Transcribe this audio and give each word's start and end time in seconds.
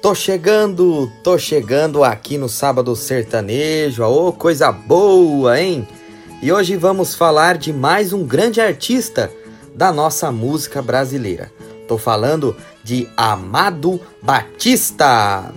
Tô 0.00 0.14
chegando, 0.14 1.10
tô 1.24 1.36
chegando 1.36 2.04
aqui 2.04 2.38
no 2.38 2.48
Sábado 2.48 2.94
Sertanejo, 2.94 4.04
ô 4.04 4.28
oh, 4.28 4.32
coisa 4.32 4.70
boa, 4.70 5.60
hein? 5.60 5.88
E 6.40 6.52
hoje 6.52 6.76
vamos 6.76 7.16
falar 7.16 7.58
de 7.58 7.72
mais 7.72 8.12
um 8.12 8.24
grande 8.24 8.60
artista 8.60 9.28
da 9.74 9.92
nossa 9.92 10.30
música 10.30 10.80
brasileira. 10.80 11.50
Tô 11.88 11.98
falando 11.98 12.56
de 12.84 13.08
Amado 13.16 14.00
Batista. 14.22 15.52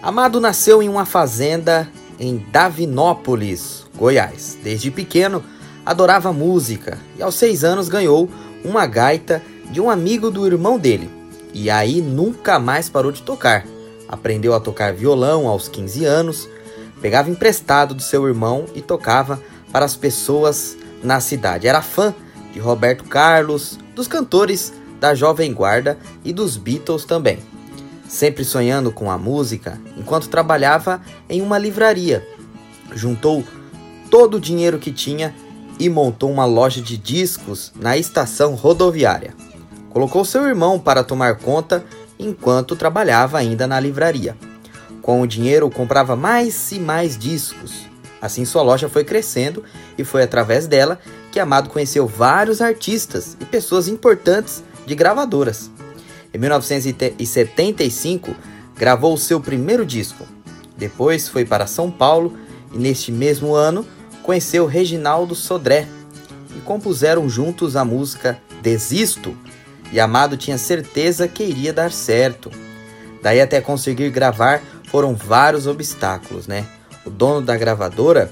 Amado 0.00 0.40
nasceu 0.40 0.80
em 0.80 0.88
uma 0.88 1.04
fazenda 1.04 1.90
em 2.20 2.36
Davinópolis, 2.52 3.84
Goiás. 3.96 4.56
Desde 4.62 4.92
pequeno, 4.92 5.42
adorava 5.84 6.32
música 6.32 7.00
e 7.18 7.22
aos 7.22 7.34
seis 7.34 7.64
anos 7.64 7.88
ganhou 7.88 8.30
uma 8.64 8.86
gaita 8.86 9.42
de 9.72 9.80
um 9.80 9.90
amigo 9.90 10.30
do 10.30 10.46
irmão 10.46 10.78
dele. 10.78 11.23
E 11.54 11.70
aí 11.70 12.02
nunca 12.02 12.58
mais 12.58 12.88
parou 12.88 13.12
de 13.12 13.22
tocar. 13.22 13.64
Aprendeu 14.08 14.52
a 14.52 14.60
tocar 14.60 14.92
violão 14.92 15.48
aos 15.48 15.68
15 15.68 16.04
anos, 16.04 16.48
pegava 17.00 17.30
emprestado 17.30 17.94
do 17.94 18.02
seu 18.02 18.26
irmão 18.26 18.66
e 18.74 18.82
tocava 18.82 19.40
para 19.72 19.84
as 19.84 19.96
pessoas 19.96 20.76
na 21.02 21.20
cidade. 21.20 21.68
Era 21.68 21.80
fã 21.80 22.12
de 22.52 22.58
Roberto 22.58 23.04
Carlos, 23.04 23.78
dos 23.94 24.08
cantores 24.08 24.72
da 25.00 25.14
Jovem 25.14 25.52
Guarda 25.52 25.98
e 26.24 26.32
dos 26.32 26.56
Beatles 26.56 27.04
também. 27.04 27.38
Sempre 28.08 28.44
sonhando 28.44 28.92
com 28.92 29.10
a 29.10 29.16
música, 29.16 29.80
enquanto 29.96 30.28
trabalhava 30.28 31.00
em 31.28 31.40
uma 31.40 31.58
livraria, 31.58 32.26
juntou 32.94 33.44
todo 34.10 34.36
o 34.36 34.40
dinheiro 34.40 34.78
que 34.78 34.92
tinha 34.92 35.34
e 35.78 35.88
montou 35.88 36.30
uma 36.30 36.44
loja 36.44 36.80
de 36.80 36.96
discos 36.96 37.72
na 37.74 37.96
estação 37.96 38.54
rodoviária. 38.54 39.34
Colocou 39.94 40.24
seu 40.24 40.44
irmão 40.44 40.76
para 40.76 41.04
tomar 41.04 41.36
conta 41.36 41.84
enquanto 42.18 42.74
trabalhava 42.74 43.38
ainda 43.38 43.64
na 43.64 43.78
livraria. 43.78 44.36
Com 45.00 45.20
o 45.20 45.26
dinheiro, 45.26 45.70
comprava 45.70 46.16
mais 46.16 46.72
e 46.72 46.80
mais 46.80 47.16
discos. 47.16 47.86
Assim, 48.20 48.44
sua 48.44 48.62
loja 48.62 48.88
foi 48.88 49.04
crescendo 49.04 49.62
e 49.96 50.02
foi 50.02 50.24
através 50.24 50.66
dela 50.66 50.98
que 51.30 51.38
Amado 51.38 51.70
conheceu 51.70 52.08
vários 52.08 52.60
artistas 52.60 53.36
e 53.40 53.44
pessoas 53.44 53.86
importantes 53.86 54.64
de 54.84 54.96
gravadoras. 54.96 55.70
Em 56.34 56.38
1975, 56.38 58.34
gravou 58.74 59.16
seu 59.16 59.40
primeiro 59.40 59.86
disco. 59.86 60.26
Depois 60.76 61.28
foi 61.28 61.44
para 61.44 61.68
São 61.68 61.88
Paulo 61.88 62.36
e, 62.72 62.78
neste 62.78 63.12
mesmo 63.12 63.54
ano, 63.54 63.86
conheceu 64.24 64.66
Reginaldo 64.66 65.36
Sodré 65.36 65.86
e 66.56 66.60
compuseram 66.62 67.28
juntos 67.28 67.76
a 67.76 67.84
música 67.84 68.40
Desisto. 68.60 69.36
E 69.94 70.00
Amado 70.00 70.36
tinha 70.36 70.58
certeza 70.58 71.28
que 71.28 71.44
iria 71.44 71.72
dar 71.72 71.92
certo. 71.92 72.50
Daí 73.22 73.40
até 73.40 73.60
conseguir 73.60 74.10
gravar 74.10 74.60
foram 74.88 75.14
vários 75.14 75.68
obstáculos, 75.68 76.48
né? 76.48 76.66
O 77.06 77.10
dono 77.10 77.40
da 77.40 77.56
gravadora 77.56 78.28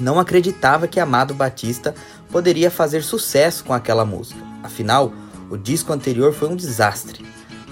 não 0.00 0.18
acreditava 0.18 0.88
que 0.88 0.98
Amado 0.98 1.34
Batista 1.34 1.94
poderia 2.32 2.68
fazer 2.68 3.04
sucesso 3.04 3.62
com 3.62 3.72
aquela 3.72 4.04
música. 4.04 4.40
Afinal, 4.60 5.12
o 5.48 5.56
disco 5.56 5.92
anterior 5.92 6.34
foi 6.34 6.48
um 6.48 6.56
desastre. 6.56 7.24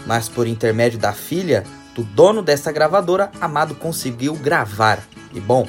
Mas 0.06 0.28
por 0.28 0.46
intermédio 0.46 1.00
da 1.00 1.12
filha 1.12 1.64
do 1.96 2.04
dono 2.04 2.42
dessa 2.42 2.70
gravadora, 2.70 3.32
Amado 3.40 3.74
conseguiu 3.74 4.36
gravar. 4.36 5.02
E 5.34 5.40
bom, 5.40 5.66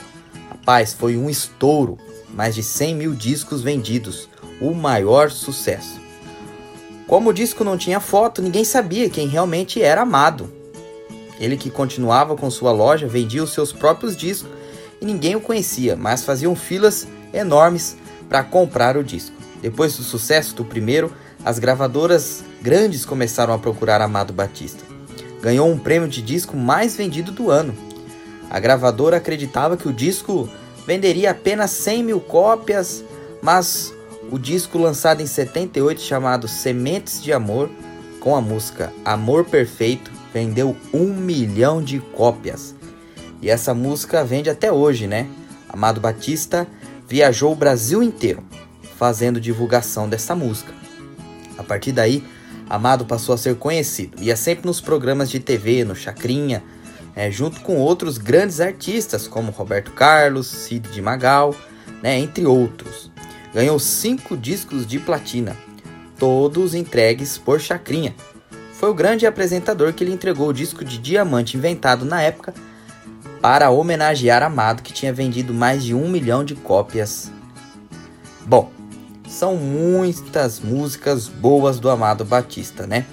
Rapaz, 0.51 0.93
foi 0.93 1.17
um 1.17 1.27
estouro, 1.27 1.97
mais 2.35 2.53
de 2.53 2.61
100 2.61 2.93
mil 2.93 3.15
discos 3.15 3.63
vendidos, 3.63 4.29
o 4.61 4.75
maior 4.75 5.31
sucesso. 5.31 6.06
Como 7.07 7.29
o 7.29 7.33
disco 7.33 7.63
não 7.63 7.77
tinha 7.77 7.99
foto, 7.99 8.41
ninguém 8.41 8.65
sabia 8.65 9.09
quem 9.09 9.27
realmente 9.27 9.81
era 9.81 10.01
Amado. 10.01 10.51
Ele 11.39 11.55
que 11.55 11.69
continuava 11.69 12.35
com 12.35 12.49
sua 12.51 12.71
loja 12.71 13.07
vendia 13.07 13.43
os 13.43 13.53
seus 13.53 13.71
próprios 13.71 14.15
discos 14.17 14.51
e 14.99 15.05
ninguém 15.05 15.35
o 15.35 15.41
conhecia, 15.41 15.95
mas 15.95 16.23
faziam 16.23 16.55
filas 16.55 17.07
enormes 17.33 17.95
para 18.27 18.43
comprar 18.43 18.97
o 18.97 19.03
disco. 19.03 19.35
Depois 19.61 19.95
do 19.95 20.03
sucesso 20.03 20.55
do 20.55 20.65
primeiro, 20.65 21.13
as 21.45 21.59
gravadoras 21.59 22.43
grandes 22.61 23.05
começaram 23.05 23.53
a 23.53 23.59
procurar 23.59 24.01
Amado 24.01 24.33
Batista. 24.33 24.83
Ganhou 25.41 25.69
um 25.69 25.77
prêmio 25.77 26.09
de 26.09 26.21
disco 26.21 26.57
mais 26.57 26.95
vendido 26.95 27.31
do 27.31 27.49
ano 27.49 27.87
a 28.49 28.59
gravadora 28.59 29.17
acreditava 29.17 29.75
que 29.75 29.87
o 29.87 29.93
disco 29.93 30.49
venderia 30.85 31.31
apenas 31.31 31.71
100 31.71 32.03
mil 32.03 32.19
cópias, 32.19 33.03
mas 33.41 33.93
o 34.31 34.37
disco 34.37 34.77
lançado 34.77 35.21
em 35.21 35.27
78, 35.27 36.01
chamado 36.01 36.47
Sementes 36.47 37.21
de 37.21 37.31
Amor, 37.31 37.69
com 38.19 38.35
a 38.35 38.41
música 38.41 38.91
Amor 39.05 39.45
Perfeito, 39.45 40.11
vendeu 40.33 40.75
um 40.93 41.13
milhão 41.13 41.81
de 41.81 41.99
cópias. 41.99 42.75
E 43.41 43.49
essa 43.49 43.73
música 43.73 44.23
vende 44.23 44.49
até 44.49 44.71
hoje, 44.71 45.07
né? 45.07 45.27
Amado 45.69 46.01
Batista 46.01 46.67
viajou 47.07 47.53
o 47.53 47.55
Brasil 47.55 48.03
inteiro 48.03 48.43
fazendo 48.97 49.39
divulgação 49.39 50.09
dessa 50.09 50.35
música. 50.35 50.73
A 51.57 51.63
partir 51.63 51.91
daí, 51.91 52.23
Amado 52.69 53.05
passou 53.05 53.33
a 53.33 53.37
ser 53.37 53.55
conhecido, 53.55 54.21
ia 54.21 54.35
sempre 54.35 54.65
nos 54.65 54.81
programas 54.81 55.29
de 55.29 55.39
TV, 55.39 55.85
no 55.85 55.95
Chacrinha, 55.95 56.63
é, 57.15 57.31
junto 57.31 57.61
com 57.61 57.77
outros 57.77 58.17
grandes 58.17 58.59
artistas 58.59 59.27
como 59.27 59.51
Roberto 59.51 59.91
Carlos, 59.91 60.47
Cid 60.47 60.89
de 60.89 61.01
Magal, 61.01 61.55
né, 62.03 62.19
entre 62.19 62.45
outros. 62.45 63.09
Ganhou 63.53 63.79
cinco 63.79 64.35
discos 64.35 64.85
de 64.85 64.99
platina, 64.99 65.55
todos 66.17 66.73
entregues 66.73 67.37
por 67.37 67.59
Chacrinha. 67.59 68.15
Foi 68.73 68.89
o 68.89 68.93
grande 68.93 69.25
apresentador 69.25 69.93
que 69.93 70.05
lhe 70.05 70.11
entregou 70.11 70.49
o 70.49 70.53
disco 70.53 70.85
de 70.85 70.97
diamante 70.97 71.57
inventado 71.57 72.05
na 72.05 72.21
época 72.21 72.53
para 73.41 73.69
homenagear 73.69 74.43
Amado, 74.43 74.83
que 74.83 74.93
tinha 74.93 75.13
vendido 75.13 75.53
mais 75.53 75.83
de 75.83 75.95
um 75.95 76.09
milhão 76.09 76.43
de 76.43 76.53
cópias. 76.53 77.31
Bom, 78.45 78.71
são 79.27 79.55
muitas 79.55 80.59
músicas 80.59 81.27
boas 81.27 81.79
do 81.79 81.89
Amado 81.89 82.23
Batista, 82.23 82.85
né? 82.85 83.05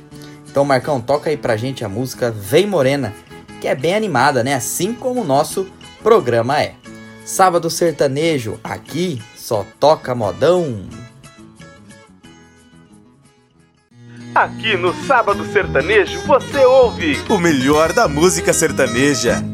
Então, 0.49 0.65
Marcão, 0.65 1.01
toca 1.01 1.31
aí 1.31 1.37
pra 1.37 1.57
gente 1.57 1.85
a 1.85 1.89
música 1.89 2.31
Vem 2.31 2.67
Morena, 2.67 3.13
que 3.61 3.67
é 3.67 3.75
bem 3.75 3.95
animada, 3.95 4.45
né? 4.45 4.55
Assim 4.55 4.95
como 4.95 5.23
o 5.23 5.25
nosso 5.25 5.67
programa 6.03 6.63
é. 6.63 6.75
Sábado 7.25 7.71
Sertanejo, 7.71 8.61
aqui 8.63 9.21
só 9.45 9.67
toca 9.79 10.15
modão. 10.15 10.89
Aqui 14.35 14.75
no 14.75 14.95
Sábado 15.05 15.45
Sertanejo 15.53 16.19
você 16.21 16.65
ouve 16.65 17.19
o 17.29 17.39
melhor 17.39 17.93
da 17.93 18.09
música 18.09 18.55
sertaneja. 18.55 19.54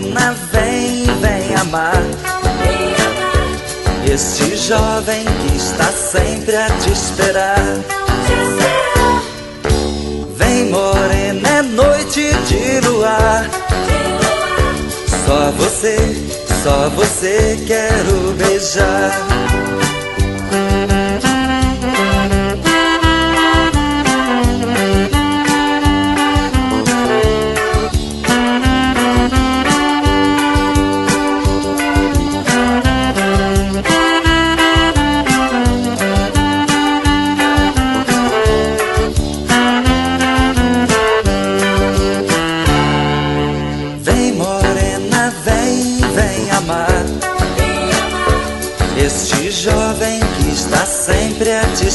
morena, 0.00 0.34
vem, 0.52 1.04
vem 1.20 1.54
amar. 1.56 2.02
Este 4.04 4.56
jovem 4.56 5.24
que 5.24 5.56
está 5.56 5.90
sempre 5.90 6.56
a 6.56 6.68
te 6.70 6.90
esperar. 6.90 7.58
Vem 10.36 10.70
morena, 10.70 11.48
é 11.48 11.62
noite 11.62 12.30
de 12.46 12.86
luar. 12.86 13.48
Só 15.26 15.50
você, 15.52 15.96
só 16.62 16.88
você 16.90 17.58
quero 17.66 18.34
beijar. 18.36 19.12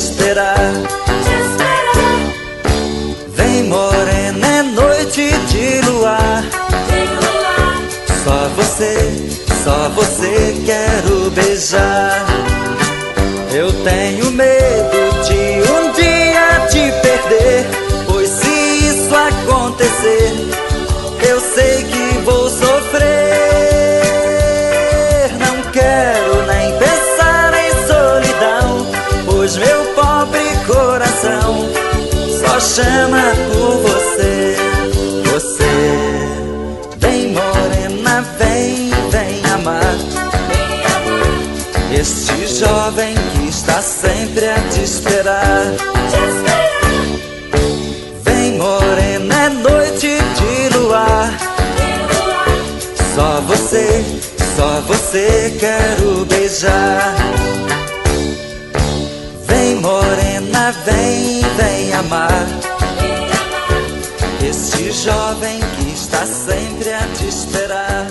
A 0.02 0.04
te 0.04 0.08
esperar. 0.08 0.74
Vem 3.36 3.64
morena, 3.64 4.48
é 4.48 4.64
noite 4.64 5.32
de 5.48 5.82
luar. 5.90 6.44
Só 8.24 8.50
você, 8.56 8.96
só 9.64 9.90
você 9.90 10.62
quero 10.66 11.30
beijar. 11.32 12.26
Eu 13.54 13.72
tenho 13.84 14.32
medo 14.32 15.01
vem, 39.12 39.46
amar. 39.54 39.96
Este 41.94 42.48
jovem 42.48 43.14
que 43.34 43.50
está 43.50 43.82
sempre 43.82 44.48
a 44.48 44.56
te 44.70 44.82
esperar. 44.82 45.66
Vem 48.24 48.58
morena, 48.58 49.36
é 49.36 49.50
noite 49.50 50.18
de 50.18 50.78
luar. 50.78 51.30
Só 53.14 53.42
você, 53.42 54.04
só 54.56 54.82
você 54.88 55.56
quero 55.60 56.26
beijar. 56.26 57.14
Vem 59.46 59.76
morena, 59.76 60.74
vem, 60.86 61.42
vem 61.58 61.94
amar. 61.94 62.48
Este 64.50 64.92
jovem 64.92 65.60
que 65.76 65.94
está 65.94 66.26
sempre 66.26 66.94
a 66.94 67.06
te 67.16 67.28
esperar. 67.28 68.08